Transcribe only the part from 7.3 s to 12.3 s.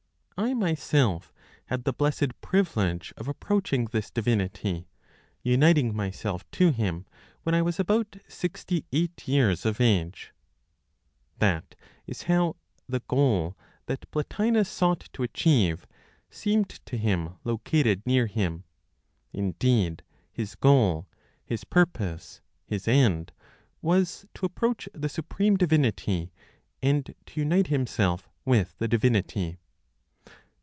when I was about sixty eight years of age. That is